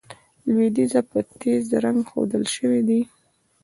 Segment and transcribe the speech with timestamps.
[0.51, 3.01] لوېدیځه په تېز رنګ ښودل شوي دي.